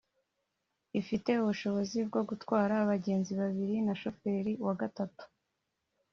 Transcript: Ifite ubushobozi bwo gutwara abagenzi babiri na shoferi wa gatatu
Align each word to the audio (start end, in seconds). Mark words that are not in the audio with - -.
Ifite 1.01 1.29
ubushobozi 1.41 1.97
bwo 2.07 2.21
gutwara 2.29 2.73
abagenzi 2.83 3.31
babiri 3.41 3.75
na 3.85 3.93
shoferi 4.01 4.53
wa 4.65 4.73
gatatu 4.81 5.23